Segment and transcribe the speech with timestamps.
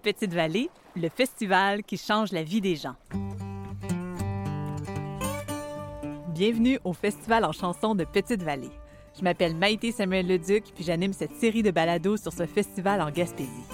[0.00, 2.96] Petite Vallée, le festival qui change la vie des gens.
[6.28, 8.70] Bienvenue au Festival en chansons de Petite Vallée.
[9.18, 13.10] Je m'appelle Maïté Samuel Leduc, puis j'anime cette série de balados sur ce festival en
[13.10, 13.66] Gaspésie.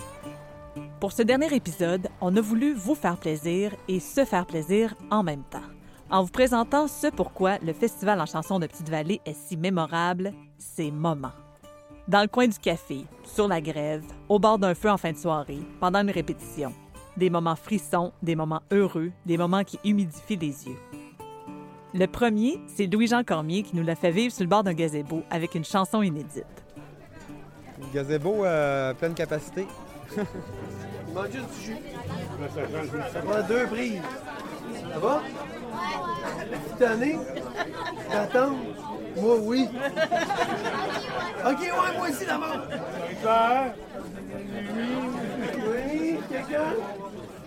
[0.98, 5.22] Pour ce dernier épisode, on a voulu vous faire plaisir et se faire plaisir en
[5.22, 5.62] même temps,
[6.10, 10.90] en vous présentant ce pourquoi le Festival en chansons de Petite-Vallée est si mémorable, ses
[10.90, 11.45] moments.
[12.08, 15.16] Dans le coin du café, sur la grève, au bord d'un feu en fin de
[15.16, 16.72] soirée, pendant une répétition.
[17.16, 20.76] Des moments frissons, des moments heureux, des moments qui humidifient les yeux.
[21.94, 25.24] Le premier, c'est Louis-Jean Cormier qui nous l'a fait vivre sur le bord d'un gazebo
[25.30, 26.44] avec une chanson inédite.
[27.92, 29.66] Gazebo à pleine capacité.
[30.16, 31.76] Il manque juste du jus.
[33.12, 34.00] Ça prend deux prises.
[34.92, 35.22] Ça va?
[36.78, 37.18] Cette année?
[38.10, 38.54] T'attends?
[39.16, 39.68] Moi, oui.
[41.44, 42.58] OK, ouais, moi aussi d'abord.
[45.70, 46.74] Oui, quelqu'un?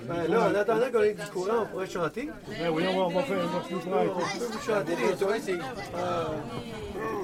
[0.03, 2.29] Ben là, en attendant qu'on ait du courant, on pourrait chanter.
[2.47, 5.15] Ben oui, on va, on va faire va finir par- On peut vous chanter des
[5.15, 5.53] toits, c'est...
[5.53, 6.25] Euh,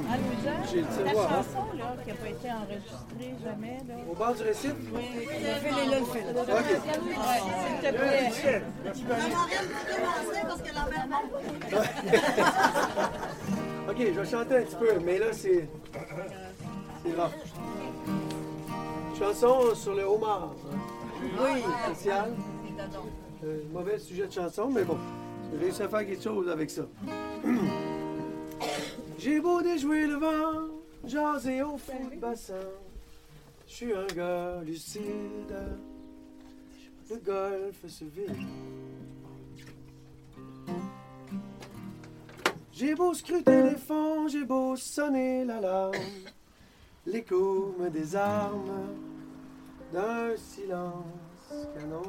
[0.07, 0.17] Ah,
[0.69, 1.35] J'ai le la tiroir, hein.
[1.37, 3.95] chanson là, qui n'a pas été enregistrée jamais, là.
[4.09, 4.69] au bord du récit?
[4.93, 6.23] Oui, le fil est là, le fil.
[7.65, 8.61] S'il te plaît.
[13.89, 15.67] OK, je vais chanter un petit peu, mais là, c'est...
[17.05, 17.31] C'est rare.
[19.17, 20.53] Chanson sur le homard.
[21.21, 21.63] Oui.
[21.85, 22.33] Spécial.
[23.43, 24.97] Euh, mauvais sujet de chanson, mais bon.
[25.51, 26.83] J'ai réussi à faire quelque chose avec ça.
[29.17, 30.67] J'ai beau déjouer le vent,
[31.05, 32.53] jaser au fond du bassin.
[33.67, 35.55] Je suis un gars lucide.
[37.09, 38.35] Le golfe se vide.
[42.71, 45.95] J'ai beau scruter les fonds, j'ai beau sonner l'alarme.
[47.05, 48.89] L'écho me désarme
[49.93, 52.01] d'un silence canon.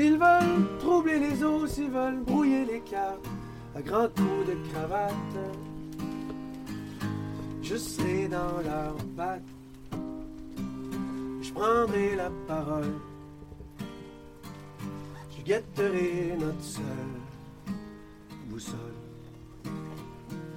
[0.00, 3.28] S'ils veulent troubler les eaux, s'ils veulent brouiller les cartes,
[3.76, 5.12] à grands coups de cravate,
[7.60, 9.42] je serai dans leurs pattes.
[11.42, 12.94] Je prendrai la parole.
[15.36, 17.20] Je guetterai notre seule
[18.48, 18.78] boussole.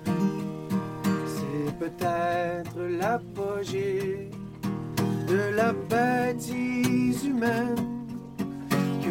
[0.05, 4.29] C'est peut-être l'apogée
[5.27, 7.92] de la bêtise humaine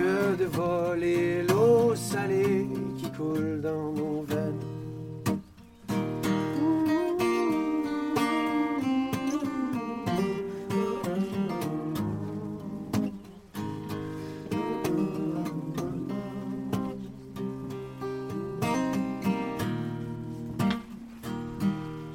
[0.03, 2.67] de voler l'eau salée
[2.99, 4.59] qui coule dans nos veines.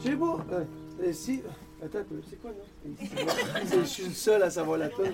[0.03, 0.39] J'ai beau.
[0.51, 0.63] Euh,
[1.03, 1.41] euh, si.
[1.83, 1.99] Attends
[2.29, 2.51] c'est quoi?
[3.69, 5.13] C'est- Je suis le seul à savoir la tonne.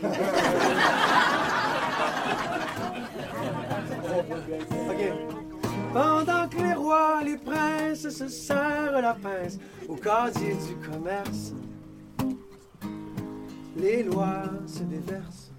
[4.89, 5.13] OK.
[5.93, 11.53] Pendant que les rois, les princes se serrent la pince au casier du commerce,
[13.75, 15.51] les lois se déversent.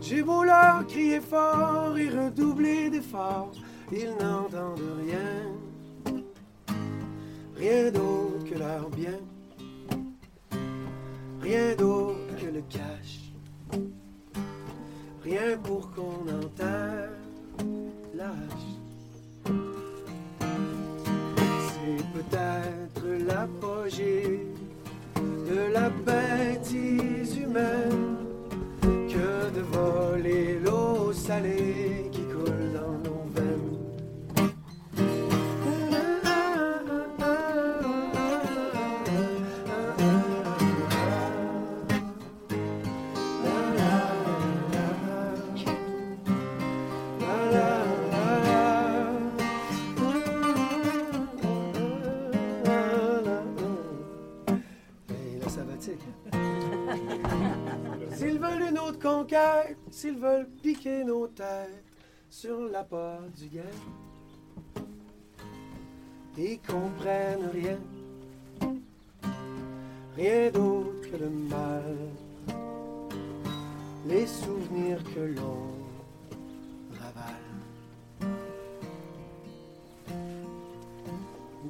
[0.00, 3.52] J'ai beau leur crier fort et redoubler d'efforts,
[3.92, 6.14] ils n'entendent rien,
[7.56, 9.18] rien d'autre que leur bien,
[11.40, 13.32] rien d'autre que le cash,
[15.22, 17.10] rien pour qu'on enterre
[18.14, 18.68] lâche.
[21.68, 24.46] C'est peut-être l'apogée
[25.16, 28.16] de la bêtise humaine
[28.82, 31.97] que de voler l'eau salée
[59.90, 61.84] s'ils veulent piquer nos têtes
[62.30, 63.62] sur la porte du guet,
[66.38, 67.78] ils comprennent rien,
[70.16, 71.96] rien d'autre que le mal,
[74.06, 75.68] les souvenirs que l'on
[76.98, 78.34] ravale.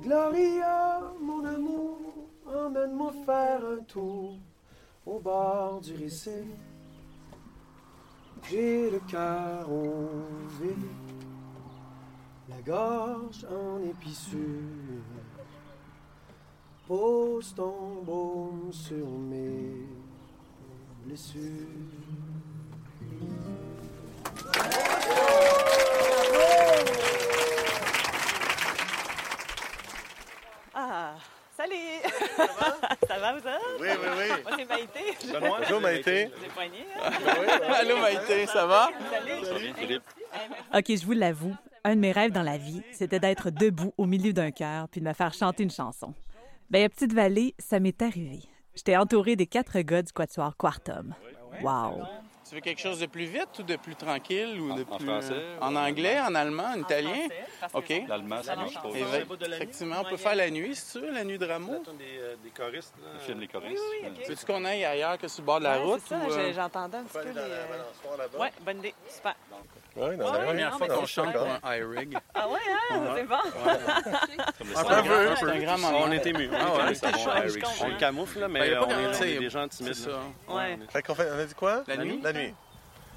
[0.02, 1.98] Gloria, mon amour,
[2.46, 4.36] emmène-moi faire un tour
[5.06, 6.46] au bord du récit.
[8.42, 10.08] J'ai le cœur au
[10.60, 10.86] vide.
[12.48, 14.38] la gorge en épissure.
[16.86, 19.86] Pose ton baume sur mes
[21.04, 21.42] blessures.
[30.74, 31.14] Ah,
[31.56, 31.74] salut!
[33.08, 33.76] Ça va, vous autres?
[33.80, 34.42] Oui, oui, oui.
[34.42, 35.32] Moi, c'est Maïté.
[35.32, 35.58] Benoît.
[35.60, 36.24] Bonjour, Maïté.
[36.24, 37.10] Hein?
[37.80, 38.90] Allô Maïté, ça va?
[39.10, 39.72] Salut!
[39.76, 40.02] Philippe.
[40.74, 44.06] OK, je vous l'avoue, un de mes rêves dans la vie, c'était d'être debout au
[44.06, 46.14] milieu d'un chœur puis de me faire chanter une chanson.
[46.70, 48.40] Ben, à Petite Vallée, ça m'est arrivé.
[48.74, 51.14] J'étais entourée des quatre gars du quatuor Quartum.
[51.62, 52.02] Wow!
[52.48, 54.96] Tu veux quelque chose de plus vite ou de plus tranquille ou En- de en
[54.96, 57.28] plus français, en anglais, en allemand, en italien?
[57.74, 57.92] OK.
[58.08, 58.88] L'allemand, ça marche pas.
[59.48, 61.82] Effectivement, on peut faire la nuit, si tu veux, la nuit de Rameau?
[61.98, 62.94] des, choristes.
[63.12, 63.82] Le film Les choristes.
[64.02, 64.12] Ouais.
[64.28, 66.00] Veux-tu qu'on aille ailleurs que sur le bord de la route?
[66.10, 68.38] ou, euh, j'entendais un petit peu les...
[68.38, 68.94] Ouais, bonne idée.
[69.08, 69.34] Super.
[69.96, 71.34] Oui, dans C'est la première fois qu'on c'est chante
[71.64, 72.16] un iRig.
[72.34, 72.58] Ah ouais,
[72.90, 73.14] hein?
[73.16, 73.36] C'est bon.
[74.58, 75.04] C'est un Seigneur.
[75.04, 75.98] grand- c'est un grand moment.
[76.04, 76.48] On est ému.
[76.52, 77.84] Ah ouais, c'est c'est.
[77.84, 78.88] On le camoufle, là, Ben, mais on,
[79.24, 79.94] est, des gens timides.
[79.94, 80.10] C'est ça.
[80.10, 80.54] là.
[80.54, 80.78] Ouais.
[80.90, 81.82] Fait qu'on fait, on a dit quoi?
[81.88, 82.20] La nuit?
[82.38, 82.54] Nuit.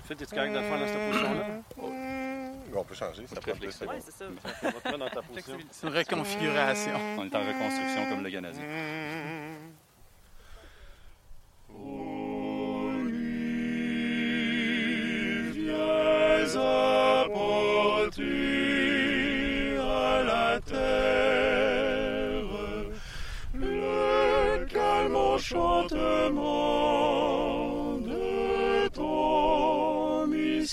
[0.05, 1.45] Phil, t'es-tu correct de le faire dans cette position-là?
[1.77, 3.65] Bon, on peut changer, ça prend bon.
[3.65, 4.25] Ouais, c'est ça.
[4.27, 5.57] On va te mettre dans ta position.
[5.71, 6.93] C'est une reconfiguration.
[7.17, 8.61] On est en reconstruction comme le Ganazi.
[16.57, 17.25] à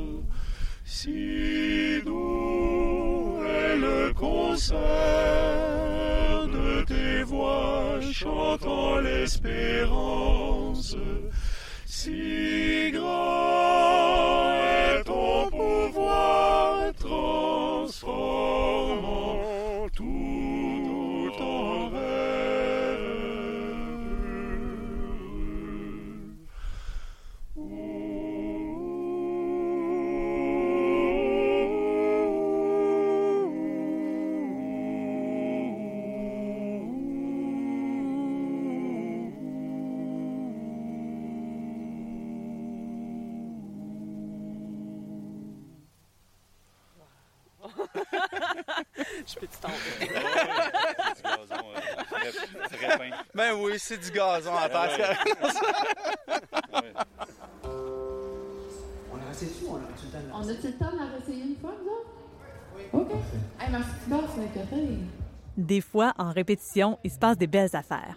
[0.85, 4.77] si doux est le concert
[6.47, 10.95] de tes voix chantant l'espérance.
[11.85, 13.40] Si grand
[49.27, 49.75] Je peux te tomber.
[49.99, 51.79] C'est du gazon, euh,
[52.09, 53.15] très- très peint.
[53.35, 55.23] Ben oui, c'est du gazon à terre.
[56.73, 56.93] Ouais.
[59.11, 61.43] On a resté-tu ou on a-tu le temps de On a-tu le temps d'en réessayer
[61.43, 62.09] une fois, autres?
[62.75, 62.83] Oui.
[62.93, 63.11] OK.
[63.59, 64.75] Hey, merci, c'est un café.
[65.57, 68.15] Des fois, en répétition, il se passe des belles affaires.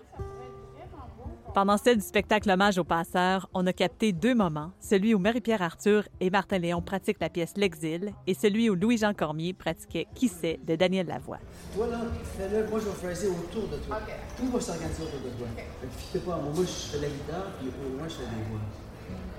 [1.54, 5.62] Pendant celle du spectacle Hommage aux passeurs, on a capté deux moments, celui où Marie-Pierre
[5.62, 10.26] Arthur et Martin Léon pratiquent la pièce L'Exil et celui où Louis-Jean Cormier pratiquait Qui
[10.26, 11.38] sait de Daniel Lavoie.
[11.76, 12.00] Toi, là,
[12.36, 12.68] fais-le.
[12.68, 14.00] Moi, je vais phraser autour de toi.
[14.36, 15.46] Tout va s'organiser autour de toi.
[15.80, 16.52] Que fiez pas à moi.
[16.56, 18.60] Moi, je fais la guitare, puis au moins, je fais des voix.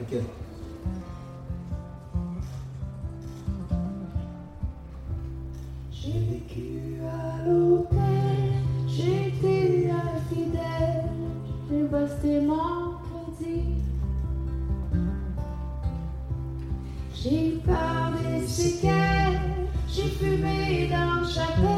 [0.09, 0.25] Que...
[5.91, 8.53] J'ai vécu à l'hôtel,
[8.87, 10.24] j'ai été infidèle,
[21.35, 21.74] chaque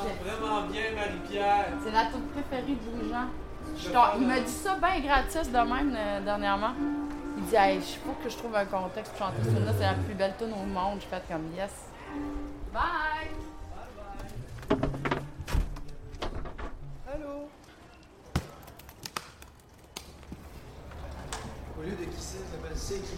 [0.00, 1.66] chante vraiment bien, Marie-Pierre.
[1.84, 3.28] C'est la toute préférée de Jean.
[3.76, 3.88] Je
[4.20, 6.72] il m'a dit ça bien gratis de même euh, dernièrement.
[7.38, 9.84] Il dit hey, il faut que je trouve un contexte pour chanter ce là c'est
[9.84, 11.00] la plus belle tune au monde.
[11.00, 11.70] Je fais comme yes.
[12.72, 13.30] Bye!
[17.12, 17.48] Allô?
[21.78, 23.00] Au lieu de qui c'est, ça s'appelle c'est?
[23.00, 23.16] Qui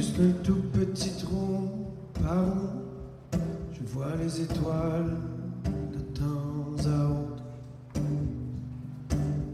[0.00, 1.68] Juste un tout petit trou
[2.14, 3.36] par où
[3.74, 5.18] je vois les étoiles
[5.92, 7.44] de temps à autre.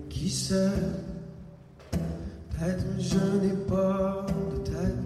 [0.09, 0.71] Qui sait
[1.91, 5.03] Peut-être je n'ai pas de tête.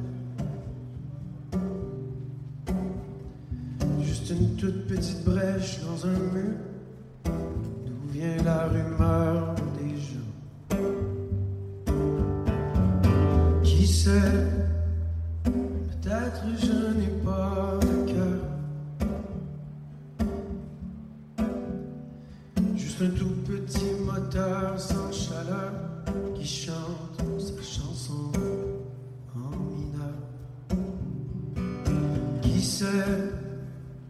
[4.03, 6.53] Juste une toute petite brèche dans un mur
[7.25, 9.10] D'où vient la rumeur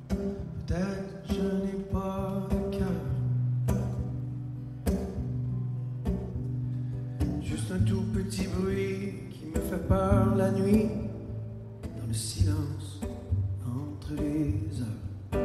[0.09, 3.00] Peut-être je n'ai pas de cœur.
[7.40, 10.88] Juste un tout petit bruit qui me fait peur la nuit,
[11.97, 13.00] dans le silence
[13.64, 15.40] entre les heures.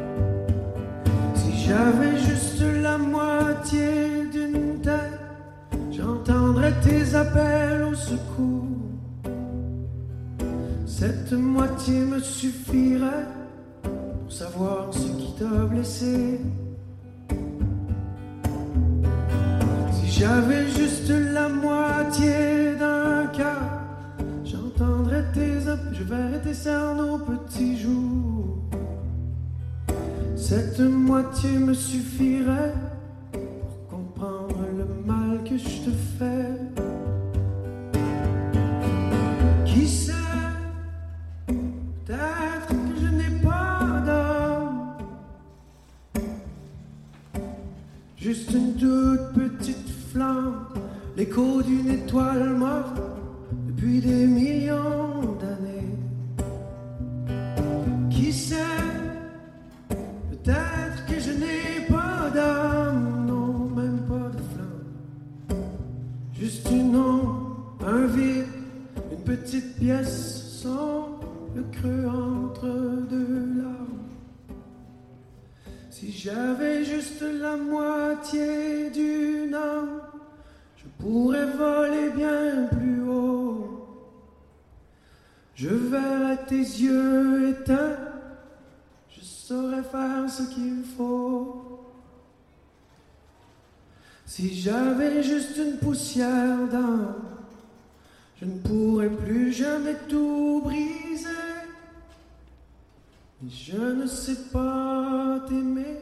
[1.36, 5.20] Si j'avais juste la moitié d'une tête,
[5.92, 8.55] j'entendrais tes appels au secours.
[11.86, 13.28] Moitié me suffirait
[13.84, 16.40] pour savoir ce qui t'a blessé.
[19.92, 23.62] Si j'avais juste la moitié d'un cœur,
[24.44, 28.58] j'entendrais tes appels, je verrais tes cernes au petit jour.
[30.36, 32.74] Cette moitié me suffirait
[33.32, 36.85] pour comprendre le mal que je te fais.
[85.56, 87.98] Je verrais tes yeux éteints,
[89.10, 91.86] je saurais faire ce qu'il faut.
[94.26, 97.16] Si j'avais juste une poussière d'âme,
[98.42, 101.30] je ne pourrais plus jamais tout briser.
[103.42, 106.02] Mais je ne sais pas t'aimer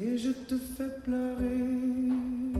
[0.00, 2.57] et je te fais pleurer.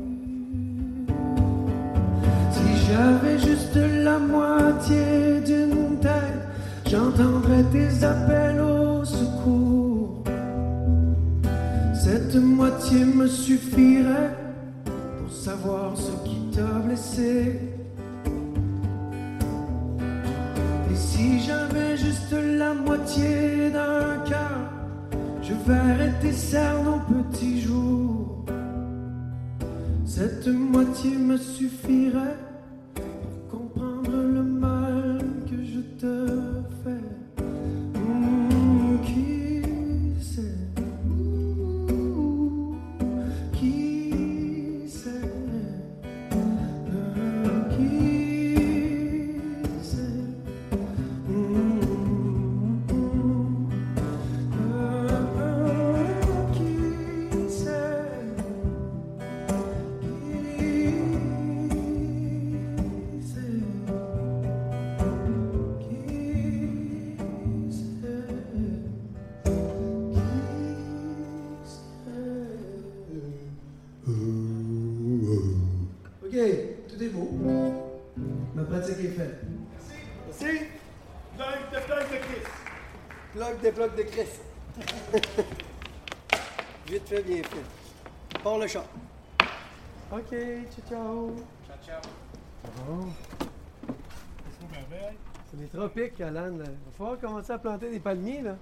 [4.18, 6.42] La moitié d'une tête,
[6.86, 10.24] j'entendrais tes appels au secours.
[11.94, 14.34] Cette moitié me suffirait
[14.74, 17.60] pour savoir ce qui t'a blessé.
[20.90, 24.58] Et si j'avais juste la moitié d'un cœur,
[25.42, 28.44] je verrais tes cernes au petit jour.
[30.04, 32.47] Cette moitié me suffirait
[78.98, 79.34] qui est fait.
[80.26, 80.64] Merci.
[81.36, 82.44] Plug de plug de Chris.
[83.32, 84.32] Plug des plugs de Chris.
[86.88, 88.40] Vite fait, bien fait.
[88.42, 88.84] Pour le champ.
[90.10, 91.36] OK, ciao, ciao.
[91.66, 92.00] Ciao, ciao.
[92.86, 93.06] Bon.
[95.50, 96.52] C'est les tropiques, Alan.
[96.52, 98.56] Il va falloir commencer à planter des palmiers, là.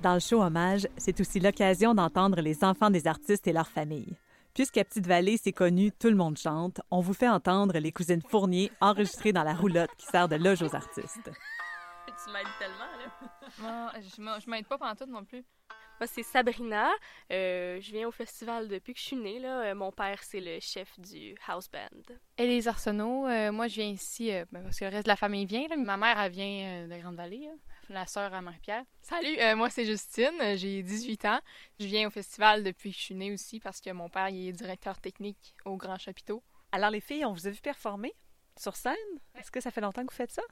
[0.00, 4.16] Dans le show Hommage, c'est aussi l'occasion d'entendre les enfants des artistes et leurs familles.
[4.58, 8.72] Puisqu'à Petite-Vallée, c'est connu, tout le monde chante, on vous fait entendre les cousines Fournier
[8.80, 11.30] enregistrées dans la roulotte qui sert de loge aux artistes.
[12.06, 13.92] Tu m'aides tellement, là.
[14.18, 15.44] Non, je m'aide pas pendant tout non plus.
[16.00, 16.88] Moi, c'est Sabrina.
[17.30, 19.38] Euh, je viens au festival depuis que je suis née.
[19.38, 19.60] Là.
[19.60, 22.14] Euh, mon père, c'est le chef du house band.
[22.36, 25.16] Élise Arsenault, euh, moi je viens ici euh, ben, parce que le reste de la
[25.16, 25.68] famille vient.
[25.68, 25.76] là.
[25.76, 27.52] Ma mère, elle vient euh, de Grande-Vallée, là.
[27.88, 28.84] La sœur à Marie-Pierre.
[29.02, 31.40] Salut, euh, moi c'est Justine, euh, j'ai 18 ans.
[31.78, 34.48] Je viens au festival depuis que je suis née aussi parce que mon père il
[34.48, 36.42] est directeur technique au Grand Chapiteau.
[36.72, 38.14] Alors les filles, on vous a vu performer
[38.58, 38.94] sur scène?
[39.34, 40.42] Est-ce que ça fait longtemps que vous faites ça?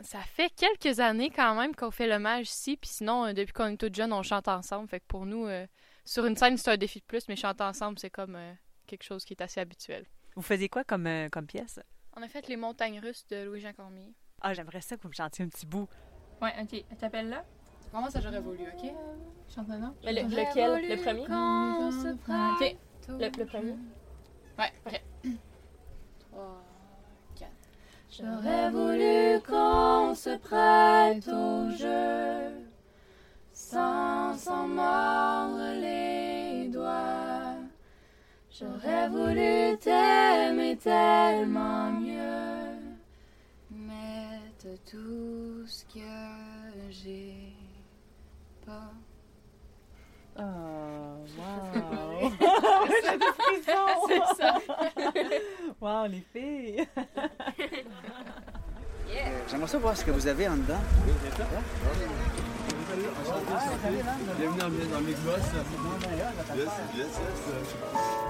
[0.00, 3.66] Ça fait quelques années quand même qu'on fait l'hommage ici, puis sinon, euh, depuis qu'on
[3.66, 4.88] est toutes jeunes, on chante ensemble.
[4.88, 5.66] Fait que pour nous, euh,
[6.04, 8.36] sur une scène, c'est un défi de plus, mais chanter ensemble, c'est comme
[8.86, 10.06] quelque chose qui est assez habituel.
[10.34, 11.78] Vous faisiez quoi comme, euh, comme pièce?
[12.16, 14.14] On a fait Les Montagnes Russes de Louis-Jean Cormier.
[14.40, 15.88] Ah, j'aimerais ça que vous me chantiez un petit bout.
[16.42, 16.84] Ouais, ok.
[16.90, 17.44] Elle t'appelle là?
[17.92, 18.90] Comment ça, j'aurais voulu, ok?
[19.54, 19.94] Chante maintenant.
[20.04, 20.88] Mais le- lequel?
[20.88, 21.22] Le premier?
[22.60, 22.76] Ok.
[23.20, 23.74] Le, le premier?
[24.58, 25.00] Ouais, ok.
[28.10, 32.66] J'aurais voulu qu'on se prête au jeu
[33.52, 37.54] sans s'en mordre les doigts.
[38.50, 42.61] J'aurais voulu t'aimer tellement mieux,
[44.88, 47.52] tout ce que j'ai
[48.64, 48.92] pas.
[50.38, 50.40] Oh,
[51.38, 52.32] wow!
[53.02, 54.06] J'ai des frissons.
[54.08, 54.58] C'est ça!
[55.80, 56.86] wow, les filles!
[59.48, 60.80] J'aimerais ça voir ce que vous avez en dedans.
[62.92, 65.36] Bienvenue dans, le- dans le Mixboss.
[66.54, 67.06] Yes, yes, yes.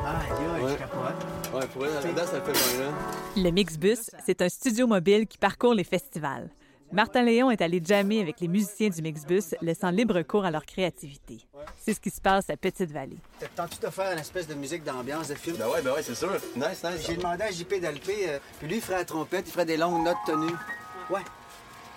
[0.05, 0.73] Ah, yo, Ouais.
[0.73, 1.53] je capote.
[1.55, 2.91] Ouais, pour elle, là-dedans, ça fait là.
[3.37, 6.49] Le Mixbus, c'est un studio mobile qui parcourt les festivals.
[6.93, 10.65] Martin Léon est allé jammer avec les musiciens du Mixbus, laissant libre cours à leur
[10.65, 11.39] créativité.
[11.79, 13.19] C'est ce qui se passe à Petite-Vallée.
[13.57, 15.57] Tentes-tu de faire une espèce de musique d'ambiance de film?
[15.57, 16.31] Ben ouais, ben ouais, c'est sûr.
[16.55, 17.05] Nice, nice.
[17.07, 19.77] J'ai demandé à JP d'Alpé, euh, puis lui, il ferait la trompette, il ferait des
[19.79, 20.55] longues notes tenues.
[21.11, 21.21] Ouais.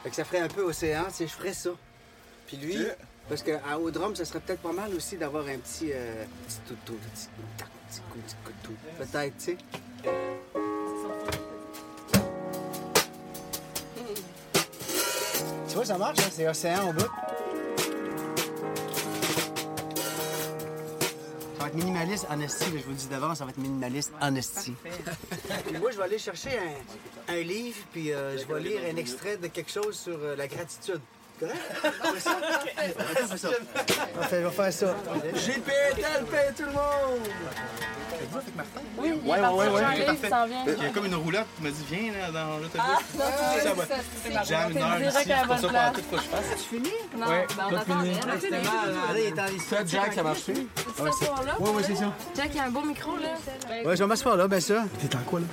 [0.04, 1.72] Fait que ça ferait un peu océan, sais, je ferais ça.
[2.48, 2.78] Puis lui,
[3.28, 6.60] parce qu'à au drum, ça serait peut-être pas mal aussi d'avoir un petit, euh, petit
[6.68, 7.28] toutou, petit
[7.58, 8.74] tac, petit coup, petit couteau.
[8.98, 9.58] Peut-être, tu sais.
[15.68, 16.30] Tu vois, ça marche, hein?
[16.32, 17.10] c'est océan au bout.
[21.58, 24.14] Ça va être minimaliste en esti, je vous le dis d'avance, ça va être minimaliste
[24.22, 24.74] en esti.
[25.66, 28.96] Puis moi, je vais aller chercher un, un livre, puis euh, je vais lire un
[28.98, 31.02] extrait de quelque chose sur euh, la gratitude.
[31.42, 32.20] On
[33.38, 33.50] ça.
[34.40, 34.96] Va faire ça.
[35.36, 35.70] JP,
[36.02, 37.30] Talpé, tout le monde!
[38.98, 40.18] Oui, il est Ouais, parti ouais, ouais, parfait.
[40.24, 40.64] il s'en vient.
[40.66, 42.80] Il y a comme une roulotte qui m'a dit viens là, dans l'autobus.
[42.80, 46.28] Ah, non, Ça c'est J'ai une heure ici, c'est pour ça tout faut que je
[46.28, 46.46] fasse.
[46.52, 46.92] C'est fini?
[47.18, 48.00] Non, Ouais, ben on attend.
[49.10, 50.54] Allez, il est Jack, ça marche-tu?
[50.54, 51.10] Ouais,
[51.60, 52.14] Ouais, c'est ça.
[52.36, 53.30] Jack, il y a un beau micro, là.
[53.86, 54.84] Ouais, je vais m'asseoir là, ben ça.
[55.02, 55.46] T'es en quoi là?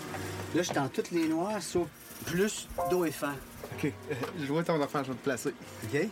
[0.54, 1.86] Là, je suis dans toutes les noirs, sauf
[2.26, 3.34] plus d'eau et fan.
[3.74, 3.92] Ok,
[4.38, 5.54] je vois ton affaire, je vais te placer.
[5.84, 6.08] OK?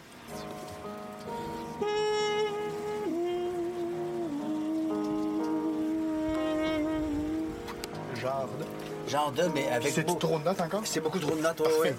[8.21, 9.11] Genre de.
[9.11, 9.93] Genre de, mais avec.
[9.93, 10.83] C'est-tu trop de notes encore?
[10.85, 11.95] C'est beaucoup trop de notes, ouais, ouais.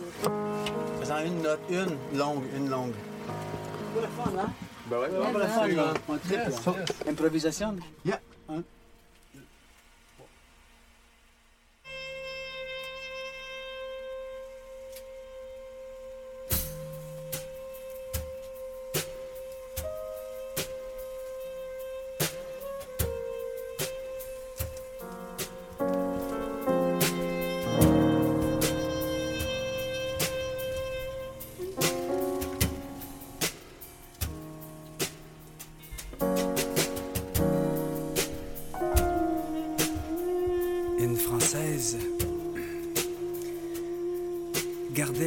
[1.00, 2.94] Faisant une note, une longue, une longue.
[3.96, 4.50] Pas le fun, hein?
[4.88, 5.94] Ben ouais, Pas le fun, là.
[6.08, 7.10] On triple, là.
[7.10, 7.76] Improvisation?
[8.06, 8.20] Yeah.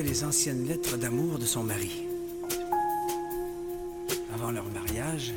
[0.05, 2.07] Les anciennes lettres d'amour de son mari.
[4.35, 5.33] Avant leur mariage,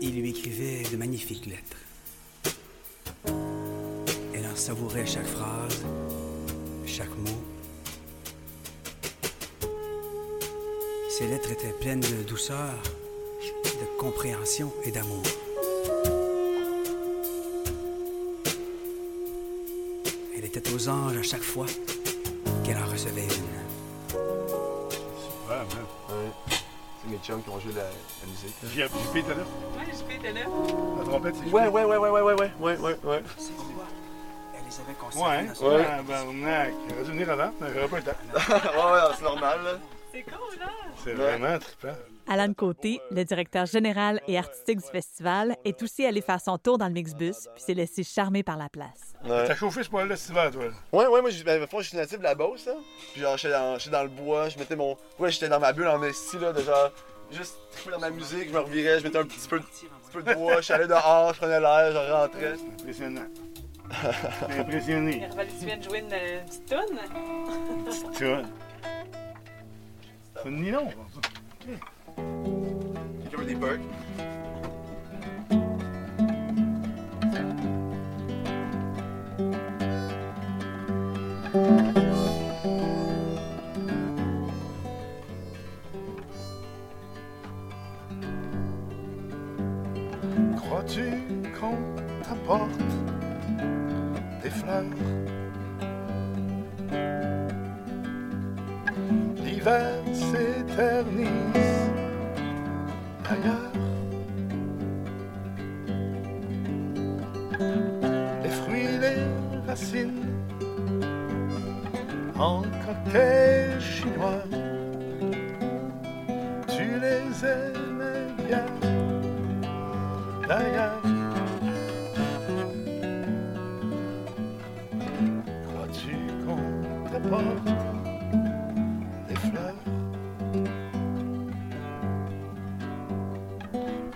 [0.00, 1.76] il lui écrivait de magnifiques lettres.
[4.34, 5.84] Elle en savourait chaque phrase,
[6.86, 7.40] chaque mot.
[11.10, 12.74] Ces lettres étaient pleines de douceur,
[13.64, 15.22] de compréhension et d'amour.
[20.36, 21.66] Elle était aux anges à chaque fois
[22.70, 24.16] qu'elle en recevait une.
[25.48, 26.30] Ouais, ouais.
[27.02, 28.54] C'est mes chums qui ont joué la, la musique.
[28.62, 29.42] J'ai JP était là.
[29.42, 30.40] Ouais, je t'es là.
[30.98, 33.22] La trompette, c'est Ouais, ouais, ouais, ouais, ouais, ouais, ouais, ouais, ouais, ouais.
[34.54, 35.84] Elle les avait Ouais, conservés dans son ouais.
[35.84, 36.04] armoire.
[36.04, 36.74] Barnac.
[36.88, 38.10] Il aurait dû venir avant, mais il n'aurait pas le temps.
[38.34, 39.70] ouais, ouais, c'est normal, là.
[40.12, 40.66] C'est cool, là.
[41.04, 41.94] C'est vraiment trippant.
[42.28, 46.78] Alan Côté, le directeur général et artistique du festival, est aussi allé faire son tour
[46.78, 49.14] dans le mixbus puis s'est laissé charmer par la place.
[49.24, 50.62] T'as chauffé ce poil-là cet hiver, toi?
[50.92, 52.74] Ouais, ouais, moi, j'ai- ben, je suis natif de la Beauce, là.
[53.12, 54.96] Puis genre, j'étais dans, dans le bois, je mettais mon.
[55.18, 56.90] Ouais, j'étais dans ma bulle en esti, là, de genre.
[57.32, 59.86] Juste triper dans ma musique, je me revirais, je mettais un petit peu, de- petit
[60.12, 62.54] peu de bois, je suis allé dehors, je prenais l'air, je rentrais.
[62.56, 63.26] C'est impressionnant.
[64.48, 65.28] T'es impressionné.
[65.62, 66.98] Viens de jouer une, petite toune?
[68.16, 68.42] Tu vois.
[70.42, 70.88] C'est une nylon.
[73.30, 73.80] Quelqu'un des perks?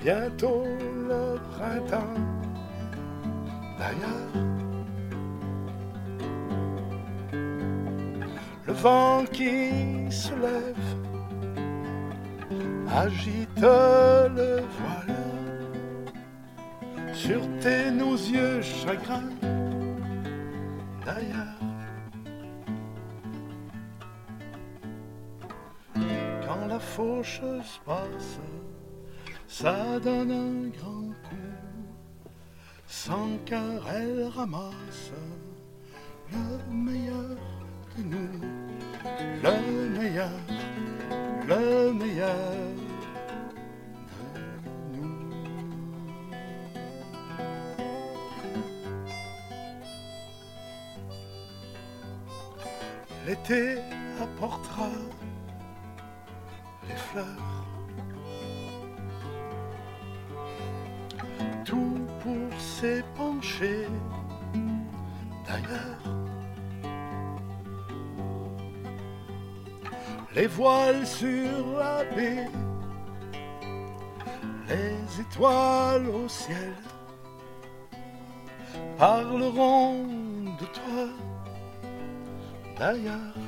[0.04, 0.64] Bientôt
[1.08, 2.20] le printemps
[3.78, 4.34] d'ailleurs.
[8.66, 9.70] Le vent qui
[10.10, 10.88] se lève
[12.86, 15.16] agite le voile
[17.14, 19.32] sur tes nos yeux chagrins
[21.06, 21.62] d'ailleurs.
[26.46, 28.38] Quand la fauche se passe,
[29.60, 32.28] ça donne un grand coup,
[32.88, 35.12] sans cœur elle ramasse
[36.32, 37.36] le meilleur
[37.96, 38.40] de nous,
[39.44, 40.40] le meilleur,
[41.46, 42.74] le meilleur.
[53.24, 53.78] L'été
[54.20, 54.90] apportera
[56.88, 57.73] les fleurs.
[65.46, 66.02] D'ailleurs.
[70.34, 72.48] Les voiles sur la baie,
[74.68, 76.74] les étoiles au ciel
[78.98, 80.04] parleront
[80.60, 81.04] de toi
[82.78, 83.43] d'ailleurs.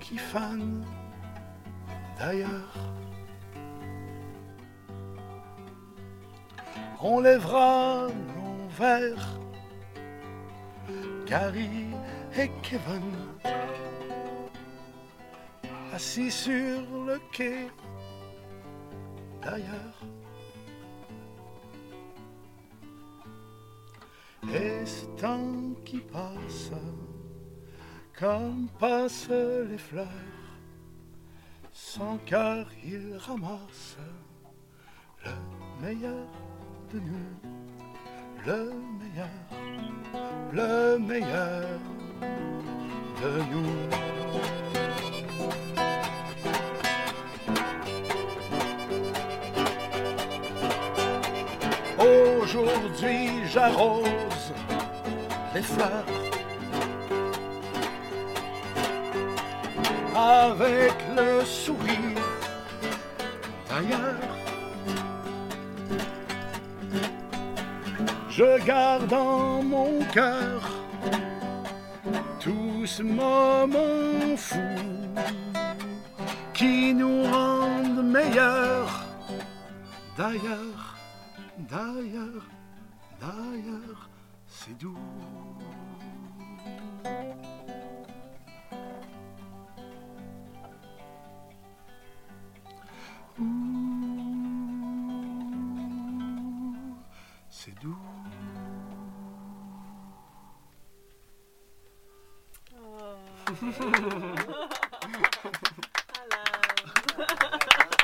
[0.00, 0.84] Qui fanent
[2.18, 2.76] d'ailleurs.
[7.00, 9.40] On lèvera nos verres,
[11.26, 11.86] Gary
[12.36, 13.10] et Kevin
[15.92, 17.68] assis sur le quai
[19.42, 19.98] d'ailleurs.
[24.54, 26.70] Et ce temps qui passe,
[28.18, 30.06] comme passent les fleurs,
[31.72, 33.96] sans cœur il ramasse
[35.24, 35.32] le
[35.80, 36.26] meilleur
[36.92, 37.32] de nous,
[38.46, 39.28] le meilleur,
[40.52, 41.78] le meilleur
[43.22, 44.02] de nous.
[51.98, 54.52] Aujourd'hui j'arrose
[55.54, 56.31] les fleurs
[60.22, 62.22] avec le sourire
[63.68, 64.28] d'ailleurs.
[68.30, 70.60] Je garde dans mon cœur
[72.38, 74.58] tout ce moment fou
[76.54, 79.04] qui nous rendent meilleurs
[80.16, 80.96] d'ailleurs.
[81.58, 82.44] D'ailleurs,
[83.20, 84.08] d'ailleurs,
[84.46, 84.96] c'est doux.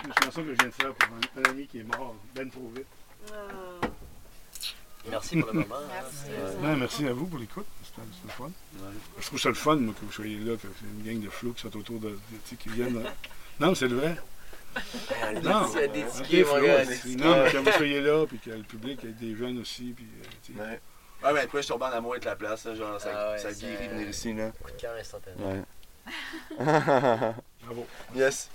[0.05, 2.51] Une chanson que je viens de faire pour un, un ami qui est mort, ben
[2.51, 2.87] trop vite.
[5.11, 5.75] Merci pour le moment.
[5.91, 6.17] Merci.
[6.63, 7.67] Ben, merci à vous pour l'écoute.
[7.83, 8.51] C'était le fun.
[9.21, 11.31] Je trouve ça le fun, moi, que vous soyez là, que c'est une gang de
[11.31, 12.11] flots qui sont autour de.
[12.11, 12.99] de- tu sais, qui viennent.
[12.99, 13.11] hein.
[13.61, 14.17] Non, mais c'est le vrai.
[14.77, 16.85] Ah, Non, petits- des ok, tickets, mon Flo, gars.
[16.85, 20.07] Non, mais que vous soyez là, puis que le public ait des jeunes aussi, puis.
[20.61, 20.77] euh.
[21.23, 21.33] Ouais.
[21.33, 23.39] Mais après, je suis tombé en amour avec la place, là, genre, ça, Ah ouais,
[23.39, 24.51] ça guérit venir ici, là.
[24.63, 25.37] Coup de cœur instantané.
[25.43, 25.63] Ouais.
[26.59, 27.87] Bravo.
[28.15, 28.49] Yes.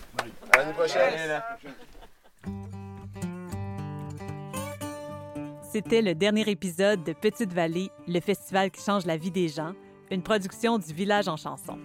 [0.51, 1.41] À l'année prochaine.
[5.71, 9.73] C'était le dernier épisode de Petite Vallée, le festival qui change la vie des gens,
[10.11, 11.79] une production du Village en chanson.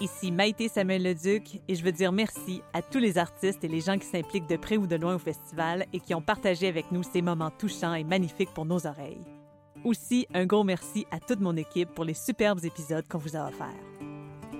[0.00, 3.80] Ici Maïté Samuel Leduc et je veux dire merci à tous les artistes et les
[3.80, 6.92] gens qui s'impliquent de près ou de loin au festival et qui ont partagé avec
[6.92, 9.24] nous ces moments touchants et magnifiques pour nos oreilles.
[9.84, 13.48] Aussi, un gros merci à toute mon équipe pour les superbes épisodes qu'on vous a
[13.48, 13.68] offerts.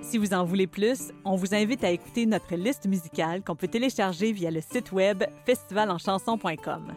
[0.00, 3.68] Si vous en voulez plus, on vous invite à écouter notre liste musicale qu'on peut
[3.68, 6.94] télécharger via le site web festivalanchanson.com.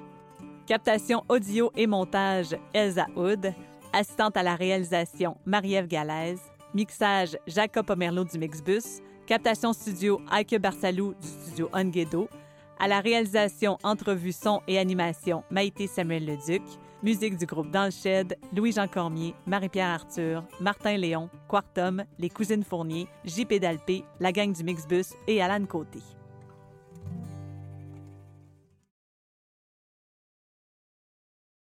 [0.68, 3.54] Captation audio et montage Elsa Hood,
[3.92, 6.42] assistante à la réalisation Marie-Ève Galaise,
[6.74, 12.30] mixage Jacob Pomerleau du Mixbus, captation studio Aike Barsalou du studio Onguedo,
[12.80, 16.64] à la réalisation entrevue son et animation Maïté Samuel Leduc,
[17.04, 22.64] musique du groupe Dans le Shed, Louis-Jean Cormier, Marie-Pierre Arthur, Martin Léon, Quartum, Les Cousines
[22.64, 26.00] Fournier, JP Dalpé, la gang du Mixbus et Alan Côté.